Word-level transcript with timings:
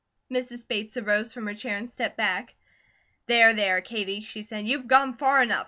Mrs. 0.33 0.67
Bates 0.67 0.97
arose 0.97 1.31
from 1.31 1.45
her 1.45 1.53
chair, 1.53 1.77
and 1.77 1.87
stepped 1.87 2.17
back. 2.17 2.55
"There, 3.27 3.53
there, 3.53 3.81
Katie!" 3.81 4.21
she 4.21 4.41
said. 4.41 4.65
"You've 4.67 4.87
gone 4.87 5.13
far 5.15 5.43
enough. 5.43 5.59